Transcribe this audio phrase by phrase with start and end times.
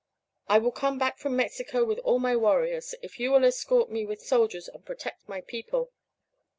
[0.47, 4.03] I will come back from Mexico with all my warriors, if you will escort me
[4.03, 5.91] with soldiers and protect my people.'